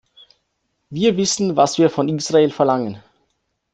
[0.89, 3.03] Wir wissen, was wir von Israel verlangen.